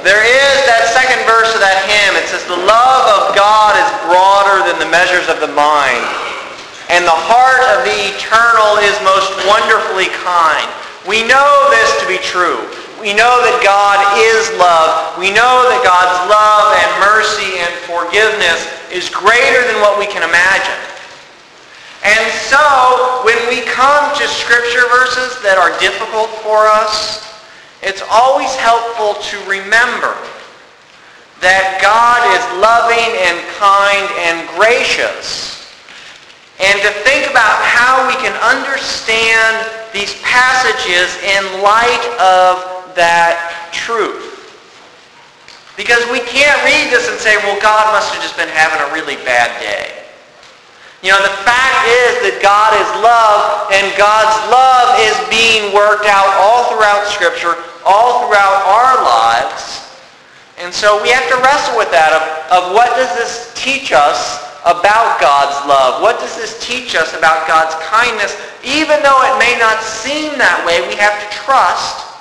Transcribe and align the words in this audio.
There 0.00 0.24
is 0.24 0.56
that 0.64 0.88
second 0.96 1.20
verse 1.28 1.52
of 1.52 1.60
that 1.60 1.84
hymn. 1.84 2.16
It 2.16 2.24
says, 2.32 2.40
the 2.48 2.56
love 2.56 3.04
of 3.12 3.36
God 3.36 3.76
is 3.76 3.88
broader 4.08 4.64
than 4.64 4.80
the 4.80 4.88
measures 4.88 5.28
of 5.28 5.44
the 5.44 5.52
mind. 5.52 6.00
And 6.88 7.04
the 7.04 7.12
heart 7.12 7.60
of 7.76 7.84
the 7.84 8.16
eternal 8.16 8.80
is 8.80 8.96
most 9.04 9.28
wonderfully 9.44 10.08
kind. 10.24 10.64
We 11.04 11.24
know 11.28 11.68
this 11.68 11.92
to 12.00 12.06
be 12.08 12.16
true. 12.24 12.64
We 13.02 13.12
know 13.12 13.42
that 13.42 13.58
God 13.60 13.98
is 14.14 14.46
love. 14.60 15.18
We 15.18 15.34
know 15.34 15.66
that 15.68 15.82
God's 15.82 16.18
love 16.30 16.70
and 16.78 16.90
mercy 17.02 17.58
and 17.58 17.72
forgiveness 17.82 18.62
is 18.94 19.10
greater 19.10 19.66
than 19.66 19.82
what 19.82 19.98
we 19.98 20.06
can 20.06 20.22
imagine. 20.22 20.78
And 22.06 22.22
so 22.46 22.62
when 23.26 23.38
we 23.50 23.66
come 23.66 24.14
to 24.14 24.24
scripture 24.30 24.86
verses 24.90 25.34
that 25.42 25.58
are 25.58 25.74
difficult 25.82 26.30
for 26.46 26.70
us, 26.70 27.31
it's 27.82 28.02
always 28.10 28.54
helpful 28.56 29.18
to 29.18 29.36
remember 29.50 30.14
that 31.42 31.82
God 31.82 32.22
is 32.38 32.44
loving 32.62 33.10
and 33.26 33.36
kind 33.58 34.06
and 34.22 34.46
gracious 34.54 35.52
and 36.62 36.78
to 36.78 36.90
think 37.02 37.26
about 37.26 37.58
how 37.66 38.06
we 38.06 38.14
can 38.22 38.30
understand 38.38 39.66
these 39.90 40.14
passages 40.22 41.10
in 41.26 41.42
light 41.58 42.06
of 42.22 42.62
that 42.94 43.66
truth. 43.74 44.30
Because 45.74 46.06
we 46.14 46.22
can't 46.22 46.54
read 46.62 46.94
this 46.94 47.10
and 47.10 47.18
say, 47.18 47.34
well, 47.42 47.58
God 47.58 47.90
must 47.90 48.14
have 48.14 48.22
just 48.22 48.38
been 48.38 48.52
having 48.54 48.78
a 48.78 48.88
really 48.94 49.18
bad 49.26 49.50
day. 49.58 49.90
You 51.02 51.10
know, 51.10 51.18
the 51.18 51.34
fact 51.42 51.82
is 51.90 52.30
that 52.30 52.38
God 52.38 52.78
is 52.78 52.86
love, 53.02 53.66
and 53.74 53.90
God's 53.98 54.38
love 54.46 55.02
is 55.02 55.18
being 55.26 55.74
worked 55.74 56.06
out 56.06 56.30
all 56.38 56.70
throughout 56.70 57.10
Scripture, 57.10 57.58
all 57.84 58.26
throughout 58.26 58.62
our 58.66 58.94
lives. 59.02 59.88
And 60.58 60.72
so 60.72 61.02
we 61.02 61.10
have 61.10 61.26
to 61.28 61.36
wrestle 61.42 61.76
with 61.78 61.90
that 61.90 62.12
of, 62.12 62.22
of 62.50 62.74
what 62.74 62.94
does 62.96 63.10
this 63.16 63.52
teach 63.56 63.92
us 63.92 64.42
about 64.62 65.20
God's 65.20 65.66
love? 65.66 66.02
What 66.02 66.20
does 66.20 66.36
this 66.36 66.58
teach 66.64 66.94
us 66.94 67.14
about 67.18 67.48
God's 67.48 67.74
kindness? 67.86 68.38
Even 68.62 69.02
though 69.02 69.20
it 69.26 69.38
may 69.38 69.58
not 69.58 69.82
seem 69.82 70.38
that 70.38 70.62
way, 70.62 70.86
we 70.86 70.94
have 70.94 71.18
to 71.18 71.28
trust 71.34 72.14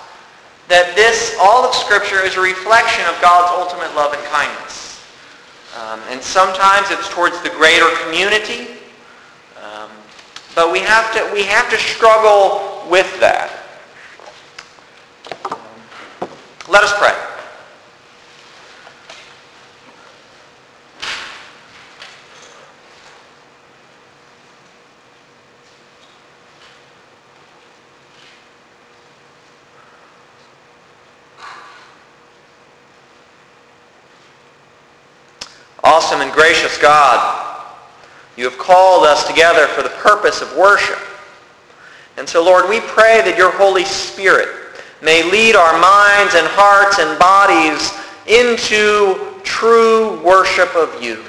that 0.69 0.95
this, 0.95 1.35
all 1.39 1.65
of 1.65 1.75
Scripture, 1.75 2.23
is 2.23 2.37
a 2.37 2.41
reflection 2.41 3.05
of 3.05 3.19
God's 3.21 3.51
ultimate 3.53 3.93
love 3.93 4.13
and 4.13 4.23
kindness. 4.31 4.81
Um, 5.77 5.99
and 6.09 6.21
sometimes 6.21 6.89
it's 6.89 7.09
towards 7.09 7.39
the 7.43 7.49
greater 7.49 7.87
community. 8.03 8.79
Um, 9.61 9.89
but 10.55 10.71
we 10.71 10.79
have 10.79 11.13
to 11.13 11.29
we 11.33 11.43
have 11.43 11.69
to 11.69 11.77
struggle 11.77 12.87
with 12.89 13.07
that. 13.19 13.51
Um, 15.45 16.29
let 16.69 16.83
us 16.83 16.93
pray. 16.97 17.15
Awesome 35.83 36.21
and 36.21 36.31
gracious 36.31 36.77
God, 36.77 37.65
you 38.37 38.43
have 38.45 38.57
called 38.57 39.05
us 39.05 39.27
together 39.27 39.67
for 39.67 39.81
the 39.81 39.89
purpose 39.89 40.41
of 40.41 40.55
worship. 40.55 40.99
And 42.17 42.29
so, 42.29 42.43
Lord, 42.43 42.69
we 42.69 42.79
pray 42.81 43.21
that 43.21 43.35
your 43.37 43.51
Holy 43.51 43.83
Spirit 43.83 44.60
may 45.01 45.23
lead 45.29 45.55
our 45.55 45.73
minds 45.73 46.35
and 46.35 46.47
hearts 46.47 46.99
and 46.99 47.17
bodies 47.17 47.93
into 48.27 49.17
true 49.43 50.21
worship 50.21 50.75
of 50.75 51.01
you. 51.01 51.23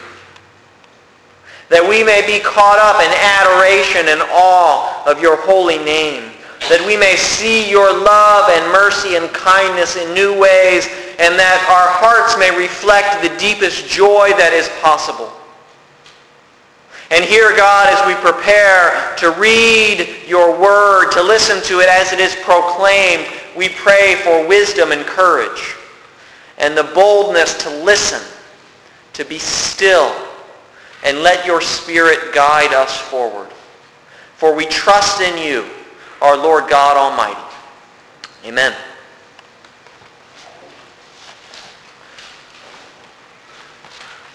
That 1.68 1.80
we 1.80 2.04
may 2.04 2.20
be 2.26 2.38
caught 2.44 2.78
up 2.78 3.00
in 3.00 3.08
adoration 3.08 4.12
and 4.12 4.20
awe 4.30 5.02
of 5.08 5.22
your 5.22 5.36
holy 5.36 5.78
name. 5.78 6.32
That 6.68 6.84
we 6.86 6.96
may 6.96 7.16
see 7.16 7.68
your 7.68 7.90
love 7.90 8.50
and 8.52 8.70
mercy 8.70 9.16
and 9.16 9.32
kindness 9.32 9.96
in 9.96 10.12
new 10.14 10.38
ways 10.38 10.86
and 11.18 11.38
that 11.38 11.60
our 11.70 11.88
hearts 12.02 12.36
may 12.38 12.50
reflect 12.56 13.22
the 13.22 13.32
deepest 13.38 13.88
joy 13.88 14.30
that 14.36 14.52
is 14.52 14.68
possible. 14.80 15.32
And 17.10 17.24
here, 17.24 17.54
God, 17.56 17.92
as 17.92 18.00
we 18.08 18.14
prepare 18.24 19.14
to 19.16 19.30
read 19.36 20.26
your 20.26 20.58
word, 20.58 21.12
to 21.12 21.22
listen 21.22 21.62
to 21.64 21.80
it 21.80 21.88
as 21.88 22.12
it 22.12 22.20
is 22.20 22.34
proclaimed, 22.36 23.28
we 23.56 23.68
pray 23.68 24.16
for 24.16 24.46
wisdom 24.46 24.92
and 24.92 25.04
courage 25.04 25.76
and 26.58 26.76
the 26.76 26.84
boldness 26.94 27.54
to 27.64 27.70
listen, 27.82 28.20
to 29.14 29.24
be 29.24 29.38
still, 29.38 30.14
and 31.04 31.18
let 31.18 31.44
your 31.44 31.60
spirit 31.60 32.32
guide 32.32 32.72
us 32.72 32.96
forward. 32.96 33.48
For 34.36 34.54
we 34.54 34.66
trust 34.66 35.20
in 35.20 35.38
you, 35.38 35.66
our 36.20 36.36
Lord 36.36 36.68
God 36.68 36.96
Almighty. 36.96 37.40
Amen. 38.44 38.74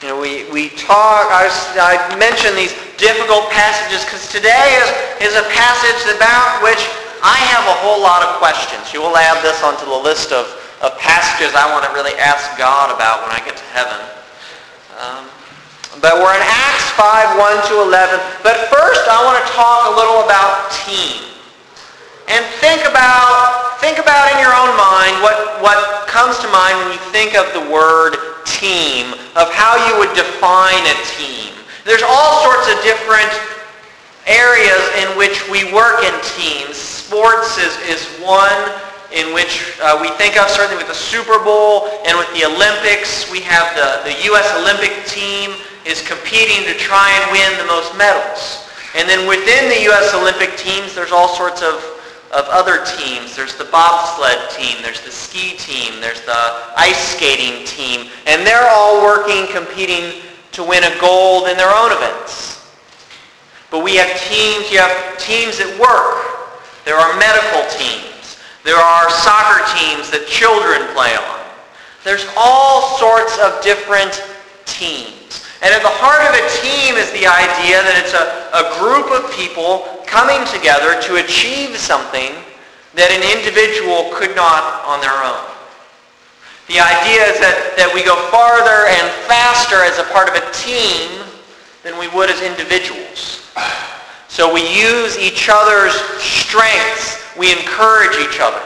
You 0.01 0.09
know, 0.09 0.21
we, 0.21 0.49
we 0.51 0.69
talk, 0.69 1.31
I, 1.33 1.49
I 1.79 2.15
mentioned 2.17 2.55
these 2.55 2.73
difficult 2.97 3.49
passages 3.49 4.05
because 4.05 4.29
today 4.29 4.77
is, 4.77 5.31
is 5.31 5.35
a 5.35 5.47
passage 5.49 6.15
about 6.15 6.61
which 6.61 6.85
I 7.23 7.37
have 7.53 7.65
a 7.65 7.77
whole 7.81 8.01
lot 8.01 8.21
of 8.21 8.37
questions. 8.37 8.93
You 8.93 9.01
will 9.01 9.17
add 9.17 9.41
this 9.43 9.63
onto 9.63 9.85
the 9.85 10.01
list 10.01 10.31
of, 10.31 10.45
of 10.81 10.97
passages 10.99 11.55
I 11.55 11.65
want 11.71 11.85
to 11.85 11.91
really 11.93 12.13
ask 12.19 12.57
God 12.57 12.93
about 12.93 13.25
when 13.25 13.31
I 13.33 13.41
get 13.41 13.57
to 13.57 13.67
heaven. 13.73 14.01
Um, 14.97 15.23
but 16.01 16.21
we're 16.21 16.35
in 16.35 16.45
Acts 16.45 16.89
5, 16.93 17.37
1 17.37 17.69
to 17.73 17.73
11. 17.81 18.19
But 18.45 18.69
first 18.69 19.09
I 19.09 19.17
want 19.25 19.41
to 19.41 19.45
talk 19.57 19.89
a 19.89 19.93
little 19.97 20.21
about 20.25 20.69
team. 20.85 21.25
And 22.27 22.43
think 22.59 22.83
about, 22.83 23.79
think 23.79 23.97
about 23.97 24.29
in 24.35 24.37
your 24.43 24.51
own 24.51 24.75
mind 24.75 25.15
what, 25.23 25.61
what 25.63 26.07
comes 26.07 26.37
to 26.43 26.47
mind 26.51 26.77
when 26.77 26.91
you 26.91 27.01
think 27.09 27.33
of 27.33 27.47
the 27.55 27.65
word 27.71 28.19
team, 28.45 29.13
of 29.35 29.49
how 29.53 29.79
you 29.87 29.97
would 29.97 30.13
define 30.13 30.83
a 30.85 30.97
team. 31.17 31.53
There's 31.85 32.03
all 32.03 32.43
sorts 32.43 32.67
of 32.67 32.77
different 32.83 33.31
areas 34.27 34.83
in 34.99 35.17
which 35.17 35.47
we 35.49 35.71
work 35.71 36.03
in 36.03 36.13
teams. 36.35 36.96
Sports 37.07 37.57
is, 37.57 37.71
is 37.87 38.03
one 38.19 38.67
in 39.15 39.33
which 39.33 39.79
uh, 39.79 39.97
we 40.01 40.11
think 40.19 40.35
of 40.35 40.49
certainly 40.49 40.75
with 40.75 40.91
the 40.91 40.99
Super 40.99 41.39
Bowl 41.39 41.87
and 42.03 42.19
with 42.19 42.27
the 42.35 42.43
Olympics. 42.43 43.31
We 43.31 43.39
have 43.47 43.71
the, 43.79 44.03
the 44.03 44.25
U.S. 44.35 44.43
Olympic 44.59 44.91
team 45.07 45.55
is 45.87 46.03
competing 46.03 46.67
to 46.67 46.75
try 46.75 47.07
and 47.15 47.31
win 47.31 47.47
the 47.55 47.63
most 47.71 47.95
medals. 47.95 48.67
And 48.91 49.07
then 49.07 49.23
within 49.23 49.71
the 49.71 49.87
U.S. 49.87 50.13
Olympic 50.13 50.57
teams, 50.57 50.93
there's 50.93 51.13
all 51.13 51.29
sorts 51.29 51.61
of 51.63 51.79
of 52.35 52.43
other 52.51 52.83
teams. 52.83 53.37
There's 53.37 53.55
the 53.55 53.71
bobsled 53.71 54.51
team, 54.51 54.75
there's 54.83 54.99
the 54.99 55.11
ski 55.11 55.55
team, 55.55 56.01
there's 56.01 56.19
the 56.27 56.75
ice 56.75 57.15
skating 57.15 57.65
team, 57.65 58.11
and 58.27 58.45
they're 58.45 58.67
all 58.67 59.01
working, 59.01 59.47
competing 59.47 60.21
to 60.51 60.61
win 60.61 60.83
a 60.83 60.91
gold 60.99 61.47
in 61.47 61.55
their 61.55 61.73
own 61.73 61.93
events. 61.93 62.67
But 63.71 63.81
we 63.81 63.95
have 63.95 64.11
teams, 64.27 64.69
you 64.69 64.79
have 64.79 65.17
teams 65.17 65.61
at 65.61 65.79
work. 65.79 66.36
There 66.87 66.95
are 66.95 67.19
medical 67.19 67.67
teams. 67.75 68.39
There 68.63 68.79
are 68.79 69.11
soccer 69.11 69.59
teams 69.75 70.07
that 70.15 70.23
children 70.23 70.87
play 70.95 71.19
on. 71.19 71.43
There's 72.07 72.23
all 72.39 72.95
sorts 72.95 73.35
of 73.43 73.59
different 73.59 74.23
teams. 74.63 75.43
And 75.59 75.75
at 75.75 75.83
the 75.83 75.91
heart 75.99 76.23
of 76.23 76.31
a 76.31 76.45
team 76.63 76.95
is 76.95 77.11
the 77.11 77.27
idea 77.27 77.83
that 77.83 77.99
it's 77.99 78.15
a, 78.15 78.23
a 78.55 78.71
group 78.79 79.11
of 79.11 79.27
people 79.35 79.99
coming 80.07 80.39
together 80.47 80.95
to 81.11 81.19
achieve 81.19 81.75
something 81.75 82.31
that 82.95 83.11
an 83.11 83.19
individual 83.35 84.07
could 84.15 84.31
not 84.31 84.87
on 84.87 85.03
their 85.03 85.19
own. 85.27 85.43
The 86.71 86.79
idea 86.79 87.27
is 87.27 87.35
that, 87.43 87.75
that 87.75 87.91
we 87.91 87.99
go 88.07 88.15
farther 88.31 88.87
and 88.87 89.11
faster 89.27 89.83
as 89.83 89.99
a 89.99 90.07
part 90.15 90.31
of 90.31 90.39
a 90.39 90.45
team 90.55 91.19
than 91.83 91.99
we 91.99 92.07
would 92.15 92.31
as 92.31 92.39
individuals. 92.39 93.43
So 94.37 94.53
we 94.53 94.61
use 94.61 95.17
each 95.17 95.49
other's 95.49 95.97
strengths. 96.21 97.17
We 97.41 97.49
encourage 97.49 98.21
each 98.21 98.37
other. 98.37 98.61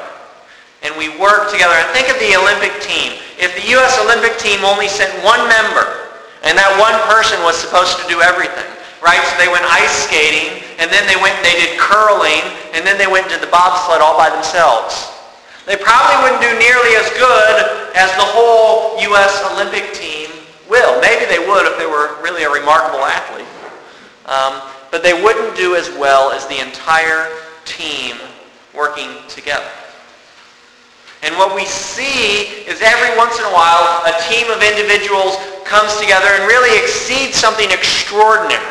And 0.83 0.91
we 0.99 1.07
work 1.15 1.47
together. 1.47 1.71
And 1.79 1.87
think 1.95 2.11
of 2.11 2.19
the 2.19 2.35
Olympic 2.35 2.75
team. 2.83 3.15
If 3.39 3.55
the 3.55 3.63
U.S. 3.79 3.95
Olympic 4.03 4.35
team 4.35 4.67
only 4.67 4.91
sent 4.91 5.15
one 5.23 5.39
member, 5.47 6.11
and 6.43 6.59
that 6.59 6.75
one 6.75 6.91
person 7.07 7.39
was 7.47 7.55
supposed 7.55 7.95
to 8.03 8.05
do 8.11 8.19
everything, 8.19 8.67
right? 8.99 9.23
So 9.31 9.39
they 9.39 9.47
went 9.47 9.63
ice 9.71 10.11
skating, 10.11 10.59
and 10.75 10.91
then 10.91 11.07
they 11.07 11.15
went 11.15 11.39
they 11.39 11.55
did 11.55 11.79
curling, 11.79 12.43
and 12.75 12.83
then 12.83 12.99
they 12.99 13.07
went 13.07 13.31
into 13.31 13.39
the 13.39 13.47
bobsled 13.47 14.03
all 14.03 14.19
by 14.19 14.27
themselves. 14.27 15.07
They 15.63 15.79
probably 15.79 16.19
wouldn't 16.27 16.43
do 16.43 16.51
nearly 16.59 16.99
as 16.99 17.07
good 17.15 17.95
as 17.95 18.11
the 18.19 18.27
whole 18.27 18.99
U.S. 19.15 19.39
Olympic 19.55 19.95
team 19.95 20.35
will. 20.67 20.99
Maybe 20.99 21.31
they 21.31 21.39
would 21.39 21.63
if 21.63 21.79
they 21.79 21.87
were 21.87 22.19
really 22.19 22.43
a 22.43 22.51
remarkable 22.51 23.07
athlete. 23.07 23.47
Um, 24.27 24.59
but 24.91 25.01
they 25.01 25.13
wouldn't 25.13 25.55
do 25.55 25.75
as 25.75 25.89
well 25.97 26.31
as 26.31 26.45
the 26.47 26.59
entire 26.59 27.31
team 27.65 28.17
working 28.75 29.09
together. 29.27 29.71
And 31.23 31.35
what 31.35 31.55
we 31.55 31.65
see 31.65 32.65
is 32.65 32.81
every 32.81 33.15
once 33.17 33.37
in 33.39 33.45
a 33.45 33.53
while 33.53 34.03
a 34.05 34.13
team 34.29 34.49
of 34.51 34.61
individuals 34.61 35.37
comes 35.63 35.95
together 35.99 36.27
and 36.27 36.43
really 36.47 36.77
exceeds 36.81 37.35
something 37.35 37.69
extraordinary. 37.71 38.65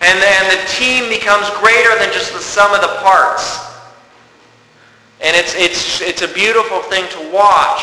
And 0.00 0.20
then 0.20 0.50
the 0.50 0.60
team 0.68 1.08
becomes 1.08 1.48
greater 1.62 1.96
than 1.98 2.12
just 2.12 2.32
the 2.32 2.40
sum 2.40 2.74
of 2.74 2.82
the 2.82 2.94
parts. 3.00 3.60
And 5.20 5.34
it's, 5.36 5.54
it's, 5.54 6.00
it's 6.02 6.22
a 6.22 6.28
beautiful 6.28 6.82
thing 6.82 7.08
to 7.10 7.32
watch 7.32 7.80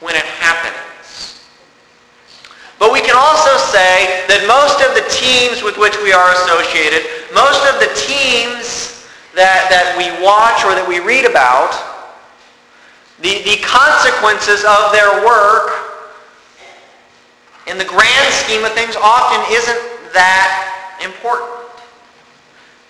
when 0.00 0.14
it 0.14 0.24
happens. 0.24 0.91
But 2.82 2.90
we 2.90 2.98
can 2.98 3.14
also 3.14 3.54
say 3.70 4.26
that 4.26 4.42
most 4.50 4.82
of 4.82 4.98
the 4.98 5.06
teams 5.06 5.62
with 5.62 5.78
which 5.78 5.94
we 6.02 6.10
are 6.10 6.34
associated, 6.34 7.06
most 7.30 7.62
of 7.70 7.78
the 7.78 7.86
teams 7.94 9.06
that, 9.38 9.70
that 9.70 9.94
we 9.94 10.10
watch 10.18 10.66
or 10.66 10.74
that 10.74 10.82
we 10.82 10.98
read 10.98 11.22
about, 11.22 11.70
the, 13.22 13.38
the 13.46 13.62
consequences 13.62 14.66
of 14.66 14.90
their 14.90 15.22
work 15.22 15.70
in 17.70 17.78
the 17.78 17.86
grand 17.86 18.26
scheme 18.34 18.66
of 18.66 18.74
things 18.74 18.98
often 18.98 19.38
isn't 19.54 19.82
that 20.10 20.98
important. 21.06 21.70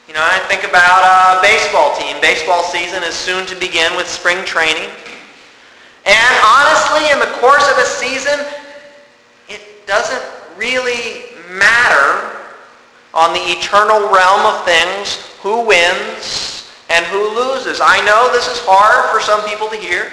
You 0.08 0.16
know, 0.16 0.24
I 0.24 0.40
think 0.48 0.64
about 0.64 1.04
a 1.04 1.44
baseball 1.44 1.92
team. 2.00 2.16
Baseball 2.24 2.64
season 2.64 3.04
is 3.04 3.12
soon 3.12 3.44
to 3.44 3.52
begin 3.60 3.92
with 4.00 4.08
spring 4.08 4.40
training. 4.48 4.88
And 6.08 6.34
honestly, 6.40 7.12
in 7.12 7.20
the 7.20 7.28
course 7.44 7.68
of 7.68 7.76
a 7.76 7.84
season, 7.84 8.40
doesn't 9.86 10.22
really 10.56 11.24
matter 11.50 12.38
on 13.14 13.32
the 13.34 13.44
eternal 13.52 14.00
realm 14.08 14.46
of 14.46 14.64
things 14.64 15.20
who 15.40 15.66
wins 15.66 16.70
and 16.88 17.04
who 17.06 17.28
loses. 17.34 17.80
I 17.82 18.04
know 18.04 18.30
this 18.32 18.48
is 18.48 18.60
hard 18.64 19.10
for 19.12 19.20
some 19.20 19.44
people 19.48 19.68
to 19.68 19.76
hear, 19.76 20.12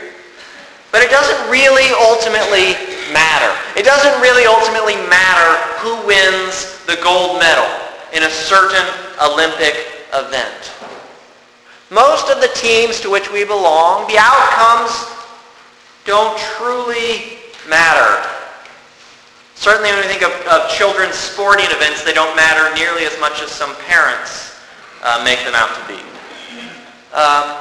but 0.91 1.01
it 1.01 1.11
doesn't 1.11 1.51
really 1.51 1.91
ultimately 1.95 2.75
matter. 3.13 3.51
It 3.79 3.83
doesn't 3.83 4.19
really 4.21 4.45
ultimately 4.45 4.95
matter 5.07 5.59
who 5.79 5.95
wins 6.07 6.83
the 6.85 6.99
gold 7.03 7.39
medal 7.39 7.67
in 8.11 8.23
a 8.23 8.29
certain 8.29 8.85
Olympic 9.21 9.75
event. 10.13 10.71
Most 11.89 12.29
of 12.29 12.41
the 12.41 12.51
teams 12.53 12.99
to 13.01 13.09
which 13.09 13.31
we 13.31 13.43
belong, 13.43 14.07
the 14.07 14.17
outcomes 14.19 14.91
don't 16.05 16.37
truly 16.57 17.39
matter. 17.67 18.38
Certainly 19.59 19.91
when 19.91 19.99
we 19.99 20.07
think 20.07 20.23
of, 20.23 20.31
of 20.47 20.69
children's 20.69 21.15
sporting 21.15 21.65
events, 21.67 22.01
they 22.05 22.13
don't 22.13 22.33
matter 22.33 22.73
nearly 22.75 23.03
as 23.03 23.19
much 23.19 23.41
as 23.41 23.51
some 23.51 23.75
parents 23.91 24.55
uh, 25.03 25.21
make 25.25 25.39
them 25.43 25.53
out 25.53 25.67
to 25.75 25.83
be. 25.83 25.99
Um, 27.11 27.59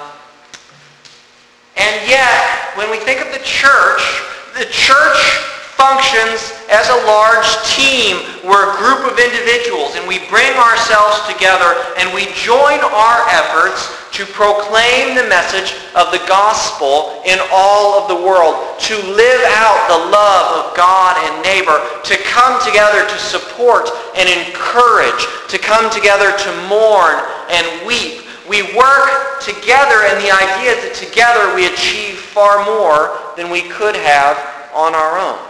and 1.75 2.09
yet, 2.09 2.71
when 2.77 2.89
we 2.89 2.99
think 2.99 3.21
of 3.21 3.33
the 3.33 3.43
church, 3.43 4.23
the 4.55 4.67
church 4.71 5.43
functions 5.79 6.59
as 6.67 6.91
a 6.91 7.03
large 7.07 7.47
team. 7.63 8.19
We're 8.43 8.75
a 8.75 8.79
group 8.83 9.07
of 9.07 9.15
individuals 9.23 9.95
and 9.95 10.03
we 10.11 10.19
bring 10.27 10.51
ourselves 10.59 11.23
together 11.31 11.79
and 12.03 12.11
we 12.11 12.27
join 12.35 12.83
our 12.83 13.19
efforts 13.31 13.95
to 14.19 14.27
proclaim 14.27 15.15
the 15.15 15.31
message 15.31 15.79
of 15.95 16.11
the 16.11 16.19
gospel 16.27 17.23
in 17.23 17.39
all 17.55 17.95
of 17.95 18.11
the 18.11 18.19
world, 18.19 18.59
to 18.91 18.99
live 19.15 19.43
out 19.55 19.79
the 19.87 20.11
love 20.11 20.47
of 20.59 20.77
God 20.77 21.15
and 21.31 21.47
neighbor, 21.47 21.79
to 22.03 22.19
come 22.27 22.59
together 22.67 23.07
to 23.07 23.19
support 23.23 23.87
and 24.19 24.27
encourage, 24.27 25.23
to 25.47 25.59
come 25.59 25.87
together 25.95 26.35
to 26.35 26.51
mourn 26.67 27.23
and 27.55 27.87
weep, 27.87 28.27
we 28.49 28.63
work 28.75 29.41
together 29.41 30.09
and 30.09 30.19
the 30.25 30.33
idea 30.33 30.75
that 30.83 30.97
together 30.97 31.55
we 31.55 31.67
achieve 31.67 32.19
far 32.19 32.65
more 32.65 33.15
than 33.37 33.51
we 33.51 33.63
could 33.69 33.95
have 33.95 34.37
on 34.75 34.95
our 34.95 35.19
own. 35.19 35.48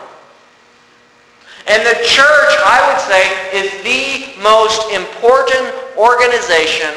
And 1.69 1.85
the 1.85 2.01
church, 2.01 2.53
I 2.65 2.81
would 2.89 3.01
say, 3.05 3.29
is 3.53 3.69
the 3.85 4.41
most 4.41 4.89
important 4.89 5.69
organization, 6.01 6.89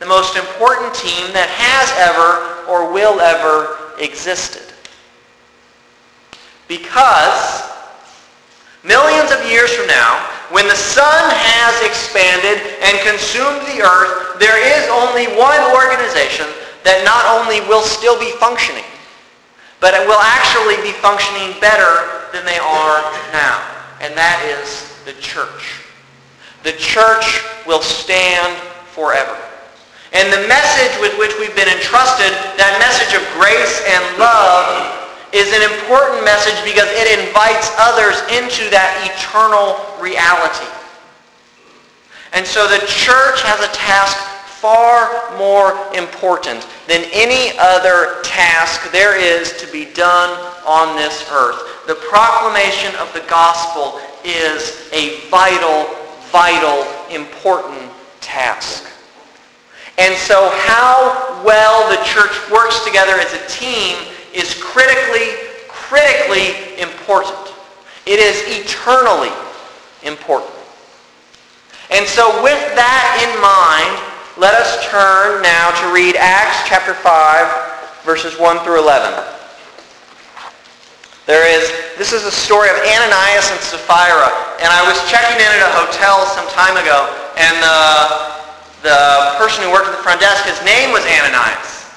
the 0.00 0.06
most 0.06 0.36
important 0.36 0.94
team 0.94 1.28
that 1.36 1.52
has 1.52 1.92
ever 2.00 2.64
or 2.64 2.88
will 2.92 3.20
ever 3.20 3.92
existed. 4.00 4.72
Because 6.66 7.68
millions 8.88 9.28
of 9.36 9.44
years 9.44 9.68
from 9.76 9.86
now, 9.86 10.16
when 10.48 10.64
the 10.64 10.80
sun 10.80 11.28
has 11.28 11.76
expanded 11.84 12.56
and 12.80 12.96
consumed 13.04 13.68
the 13.68 13.84
earth, 13.84 14.40
there 14.40 14.56
is 14.64 14.88
only 14.88 15.28
one 15.36 15.60
organization 15.76 16.48
that 16.88 17.04
not 17.04 17.28
only 17.36 17.60
will 17.68 17.84
still 17.84 18.16
be 18.16 18.32
functioning, 18.40 18.84
but 19.76 19.92
it 19.92 20.08
will 20.08 20.20
actually 20.24 20.80
be 20.80 20.96
functioning 21.04 21.52
better 21.60 22.24
than 22.32 22.48
they 22.48 22.56
are 22.56 23.04
now. 23.28 23.73
And 24.04 24.12
that 24.20 24.36
is 24.60 24.92
the 25.08 25.16
church. 25.16 25.80
The 26.60 26.76
church 26.76 27.40
will 27.64 27.80
stand 27.80 28.52
forever. 28.92 29.32
And 30.12 30.28
the 30.28 30.44
message 30.44 30.92
with 31.00 31.16
which 31.16 31.32
we've 31.40 31.56
been 31.56 31.72
entrusted, 31.72 32.28
that 32.60 32.76
message 32.84 33.16
of 33.16 33.24
grace 33.32 33.80
and 33.88 34.04
love, 34.20 35.08
is 35.32 35.48
an 35.56 35.64
important 35.72 36.20
message 36.20 36.54
because 36.68 36.86
it 36.92 37.16
invites 37.16 37.72
others 37.80 38.20
into 38.28 38.68
that 38.68 38.92
eternal 39.08 39.80
reality. 39.96 40.68
And 42.36 42.44
so 42.44 42.68
the 42.68 42.84
church 42.84 43.40
has 43.40 43.64
a 43.64 43.72
task 43.72 44.20
far 44.60 45.32
more 45.40 45.80
important 45.96 46.68
than 46.92 47.08
any 47.08 47.56
other 47.56 48.20
task 48.20 48.92
there 48.92 49.16
is 49.16 49.56
to 49.64 49.66
be 49.72 49.88
done 49.96 50.53
on 50.66 50.96
this 50.96 51.28
earth. 51.30 51.86
The 51.86 51.94
proclamation 51.94 52.94
of 52.96 53.12
the 53.12 53.24
gospel 53.28 54.00
is 54.24 54.88
a 54.92 55.20
vital, 55.28 55.86
vital, 56.32 56.86
important 57.10 57.90
task. 58.20 58.90
And 59.98 60.14
so 60.16 60.50
how 60.52 61.42
well 61.44 61.88
the 61.90 62.02
church 62.04 62.32
works 62.50 62.84
together 62.84 63.12
as 63.12 63.32
a 63.32 63.46
team 63.48 63.96
is 64.34 64.54
critically, 64.60 65.36
critically 65.68 66.80
important. 66.80 67.54
It 68.06 68.18
is 68.18 68.42
eternally 68.46 69.30
important. 70.02 70.50
And 71.90 72.06
so 72.06 72.42
with 72.42 72.58
that 72.74 73.22
in 73.22 73.40
mind, 73.40 74.14
let 74.36 74.54
us 74.54 74.84
turn 74.90 75.42
now 75.42 75.70
to 75.80 75.94
read 75.94 76.16
Acts 76.16 76.68
chapter 76.68 76.94
5, 76.94 78.02
verses 78.02 78.38
1 78.38 78.58
through 78.64 78.80
11. 78.80 79.33
There 81.24 81.48
is, 81.48 81.72
this 81.96 82.12
is 82.12 82.28
a 82.28 82.30
story 82.30 82.68
of 82.68 82.76
Ananias 82.76 83.48
and 83.48 83.56
Sapphira. 83.64 84.28
And 84.60 84.68
I 84.68 84.84
was 84.84 85.00
checking 85.08 85.40
in 85.40 85.48
at 85.48 85.64
a 85.64 85.72
hotel 85.72 86.28
some 86.36 86.44
time 86.52 86.76
ago, 86.76 87.08
and 87.40 87.56
the, 87.64 87.80
the 88.84 89.32
person 89.40 89.64
who 89.64 89.72
worked 89.72 89.88
at 89.88 89.96
the 89.96 90.04
front 90.04 90.20
desk, 90.20 90.44
his 90.44 90.60
name 90.68 90.92
was 90.92 91.00
Ananias. 91.08 91.88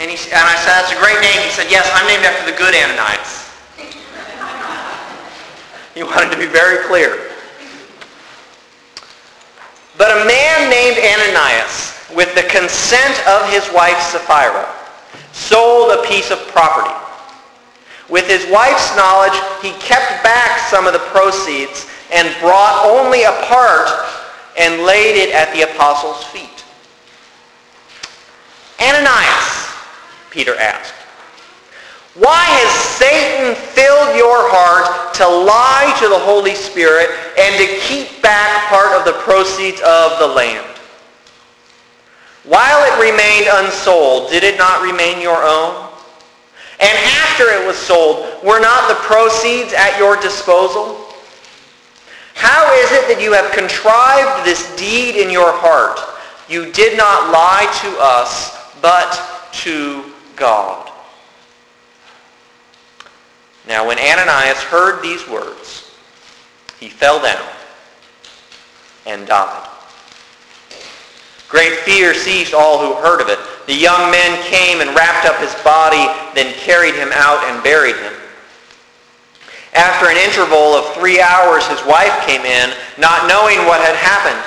And, 0.00 0.08
he, 0.08 0.16
and 0.32 0.40
I 0.40 0.56
said, 0.64 0.80
that's 0.80 0.96
a 0.96 1.00
great 1.04 1.20
name. 1.20 1.36
He 1.44 1.52
said, 1.52 1.68
yes, 1.68 1.84
I'm 1.92 2.08
named 2.08 2.24
after 2.24 2.48
the 2.48 2.56
good 2.56 2.72
Ananias. 2.72 3.44
he 5.92 6.00
wanted 6.00 6.32
to 6.32 6.40
be 6.40 6.48
very 6.48 6.88
clear. 6.88 7.28
But 10.00 10.16
a 10.16 10.24
man 10.24 10.72
named 10.72 10.96
Ananias, 10.96 11.92
with 12.16 12.32
the 12.32 12.48
consent 12.48 13.20
of 13.28 13.44
his 13.52 13.68
wife 13.76 14.00
Sapphira, 14.00 14.64
sold 15.32 15.92
a 15.92 16.00
piece 16.08 16.30
of 16.30 16.38
property. 16.48 16.94
With 18.08 18.26
his 18.26 18.46
wife's 18.50 18.96
knowledge, 18.96 19.38
he 19.60 19.72
kept 19.80 20.22
back 20.24 20.60
some 20.70 20.86
of 20.86 20.92
the 20.92 21.04
proceeds 21.10 21.86
and 22.12 22.34
brought 22.40 22.86
only 22.86 23.24
a 23.24 23.32
part 23.44 23.88
and 24.58 24.82
laid 24.82 25.16
it 25.16 25.34
at 25.34 25.52
the 25.52 25.62
apostles' 25.62 26.24
feet. 26.24 26.64
Ananias, 28.80 29.74
Peter 30.30 30.54
asked. 30.56 30.94
Why 32.14 32.42
has 32.42 32.72
Satan 32.98 33.54
filled 33.54 34.16
your 34.16 34.50
heart 34.50 35.14
to 35.14 35.28
lie 35.28 35.94
to 36.00 36.08
the 36.08 36.18
Holy 36.18 36.54
Spirit 36.54 37.10
and 37.38 37.54
to 37.58 37.78
keep 37.86 38.22
back 38.22 38.66
part 38.68 38.98
of 38.98 39.04
the 39.04 39.20
proceeds 39.20 39.80
of 39.82 40.18
the 40.18 40.26
land? 40.26 40.66
While 42.44 42.80
it 42.88 43.10
remained 43.10 43.46
unsold, 43.52 44.30
did 44.30 44.42
it 44.42 44.56
not 44.58 44.82
remain 44.82 45.20
your 45.20 45.42
own? 45.44 45.87
And 46.80 46.98
after 46.98 47.44
it 47.44 47.66
was 47.66 47.76
sold, 47.76 48.42
were 48.44 48.60
not 48.60 48.88
the 48.88 48.94
proceeds 48.96 49.72
at 49.72 49.98
your 49.98 50.16
disposal? 50.20 51.04
How 52.34 52.72
is 52.74 52.92
it 52.92 53.08
that 53.08 53.20
you 53.20 53.32
have 53.32 53.50
contrived 53.50 54.46
this 54.46 54.76
deed 54.76 55.16
in 55.16 55.28
your 55.28 55.50
heart? 55.52 55.98
You 56.48 56.70
did 56.70 56.96
not 56.96 57.32
lie 57.32 57.66
to 57.82 57.98
us, 58.00 58.56
but 58.80 59.50
to 59.64 60.04
God. 60.36 60.88
Now 63.66 63.86
when 63.86 63.98
Ananias 63.98 64.62
heard 64.62 65.02
these 65.02 65.28
words, 65.28 65.90
he 66.78 66.88
fell 66.88 67.20
down 67.20 67.44
and 69.04 69.26
died. 69.26 69.68
Great 71.48 71.78
fear 71.80 72.14
seized 72.14 72.54
all 72.54 72.78
who 72.78 73.00
heard 73.02 73.20
of 73.20 73.28
it. 73.28 73.38
The 73.68 73.74
young 73.74 74.10
men 74.10 74.42
came 74.44 74.80
and 74.80 74.96
wrapped 74.96 75.26
up 75.26 75.36
his 75.36 75.54
body, 75.62 76.08
then 76.34 76.54
carried 76.54 76.94
him 76.94 77.10
out 77.12 77.44
and 77.44 77.62
buried 77.62 77.96
him. 77.96 78.14
After 79.74 80.08
an 80.08 80.16
interval 80.16 80.72
of 80.72 80.94
three 80.94 81.20
hours, 81.20 81.66
his 81.66 81.84
wife 81.84 82.26
came 82.26 82.40
in, 82.46 82.72
not 82.96 83.28
knowing 83.28 83.58
what 83.68 83.84
had 83.84 83.94
happened. 83.94 84.42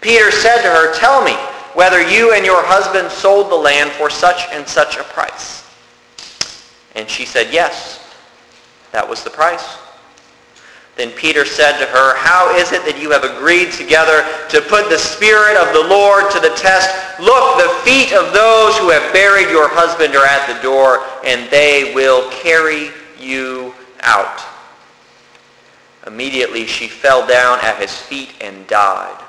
Peter 0.00 0.30
said 0.30 0.62
to 0.62 0.68
her, 0.68 0.94
Tell 0.94 1.24
me 1.24 1.32
whether 1.74 2.00
you 2.00 2.32
and 2.32 2.46
your 2.46 2.64
husband 2.64 3.10
sold 3.10 3.50
the 3.50 3.56
land 3.56 3.90
for 3.90 4.08
such 4.08 4.46
and 4.52 4.68
such 4.68 4.98
a 4.98 5.02
price. 5.02 5.68
And 6.94 7.10
she 7.10 7.26
said, 7.26 7.52
Yes, 7.52 8.14
that 8.92 9.08
was 9.08 9.24
the 9.24 9.30
price. 9.30 9.78
Then 10.96 11.10
Peter 11.12 11.44
said 11.44 11.78
to 11.78 11.86
her, 11.86 12.16
How 12.16 12.54
is 12.56 12.72
it 12.72 12.84
that 12.84 13.02
you 13.02 13.10
have 13.10 13.24
agreed 13.24 13.72
together 13.72 14.22
to 14.48 14.62
put 14.62 14.88
the 14.88 14.98
Spirit 14.98 15.56
of 15.56 15.74
the 15.74 15.88
Lord 15.88 16.30
to 16.30 16.38
the 16.38 16.54
test? 16.54 16.88
Look, 17.18 17.58
the 17.58 17.74
feet 17.82 18.12
of 18.14 18.32
those 18.32 18.78
who 18.78 18.90
have 18.90 19.12
buried 19.12 19.50
your 19.50 19.68
husband 19.68 20.14
are 20.14 20.26
at 20.26 20.46
the 20.46 20.62
door, 20.62 21.02
and 21.24 21.50
they 21.50 21.92
will 21.94 22.30
carry 22.30 22.90
you 23.18 23.74
out. 24.02 24.40
Immediately 26.06 26.66
she 26.66 26.86
fell 26.86 27.26
down 27.26 27.58
at 27.62 27.80
his 27.80 27.96
feet 27.96 28.34
and 28.40 28.66
died. 28.66 29.20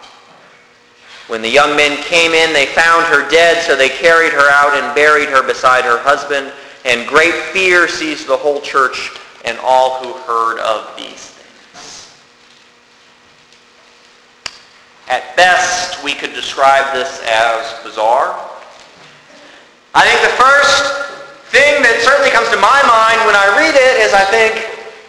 When 1.27 1.41
the 1.41 1.49
young 1.49 1.75
men 1.75 1.97
came 2.03 2.33
in, 2.33 2.53
they 2.53 2.67
found 2.67 3.05
her 3.05 3.27
dead, 3.29 3.63
so 3.63 3.75
they 3.75 3.89
carried 3.89 4.33
her 4.33 4.49
out 4.51 4.77
and 4.77 4.93
buried 4.93 5.29
her 5.29 5.41
beside 5.41 5.83
her 5.83 5.97
husband. 5.97 6.51
And 6.83 7.07
great 7.07 7.33
fear 7.33 7.87
seized 7.87 8.27
the 8.27 8.37
whole 8.37 8.61
church 8.61 9.09
and 9.43 9.57
all 9.63 10.03
who 10.03 10.13
heard 10.13 10.59
of 10.59 10.95
these 10.95 11.31
things. 11.31 12.13
At 15.07 15.35
best, 15.35 16.03
we 16.03 16.13
could 16.13 16.33
describe 16.33 16.93
this 16.93 17.21
as 17.29 17.83
bizarre. 17.83 18.33
I 19.93 20.01
think 20.01 20.19
the 20.25 20.35
first 20.35 21.05
thing 21.53 21.85
that 21.85 22.01
certainly 22.01 22.33
comes 22.33 22.49
to 22.49 22.57
my 22.57 22.81
mind 22.89 23.21
when 23.29 23.37
I 23.37 23.53
read 23.53 23.77
it 23.77 24.01
is 24.01 24.11
I 24.11 24.25
think, 24.27 24.59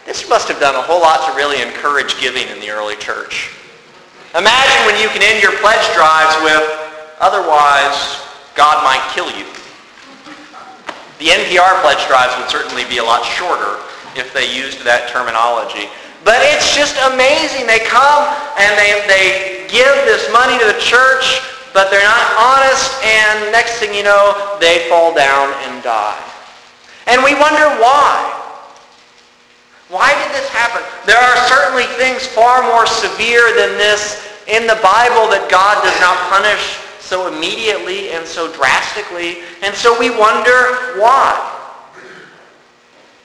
this 0.05 0.29
must 0.29 0.47
have 0.47 0.61
done 0.61 0.77
a 0.77 0.85
whole 0.85 1.01
lot 1.01 1.27
to 1.27 1.35
really 1.35 1.59
encourage 1.65 2.15
giving 2.21 2.47
in 2.53 2.61
the 2.61 2.71
early 2.71 2.95
church. 3.01 3.57
Imagine 4.37 4.81
when 4.85 5.01
you 5.01 5.09
can 5.09 5.25
end 5.25 5.43
your 5.43 5.57
pledge 5.65 5.83
drives 5.97 6.37
with, 6.45 6.63
otherwise 7.19 8.21
God 8.55 8.85
might 8.85 9.03
kill 9.17 9.33
you. 9.33 9.49
The 11.19 11.33
NPR 11.33 11.81
pledge 11.81 12.05
drives 12.07 12.37
would 12.37 12.53
certainly 12.53 12.85
be 12.85 12.99
a 12.99 13.05
lot 13.05 13.25
shorter 13.25 13.81
if 14.13 14.37
they 14.37 14.45
used 14.45 14.85
that 14.85 15.09
terminology. 15.09 15.89
But 16.23 16.45
it's 16.45 16.77
just 16.77 17.01
amazing. 17.09 17.67
They 17.67 17.81
come 17.89 18.29
and 18.61 18.71
they, 18.77 19.01
they 19.09 19.56
give 19.69 19.95
this 20.07 20.31
money 20.33 20.59
to 20.59 20.67
the 20.67 20.81
church, 20.81 21.41
but 21.75 21.91
they're 21.91 22.03
not 22.03 22.27
honest, 22.39 22.93
and 23.05 23.53
next 23.53 23.79
thing 23.79 23.95
you 23.95 24.03
know, 24.03 24.57
they 24.61 24.89
fall 24.89 25.15
down 25.15 25.53
and 25.69 25.83
die. 25.83 26.19
And 27.07 27.23
we 27.23 27.35
wonder 27.35 27.69
why. 27.79 28.33
Why 29.89 30.11
did 30.11 30.35
this 30.35 30.49
happen? 30.49 30.83
There 31.07 31.19
are 31.19 31.37
certainly 31.47 31.85
things 31.95 32.27
far 32.27 32.63
more 32.63 32.87
severe 32.87 33.55
than 33.55 33.79
this 33.79 34.27
in 34.49 34.67
the 34.67 34.79
Bible 34.83 35.31
that 35.31 35.47
God 35.51 35.79
does 35.83 35.99
not 36.01 36.19
punish 36.27 36.83
so 36.99 37.29
immediately 37.31 38.11
and 38.11 38.27
so 38.27 38.53
drastically. 38.53 39.39
And 39.63 39.75
so 39.75 39.99
we 39.99 40.11
wonder 40.11 40.99
why. 40.99 41.39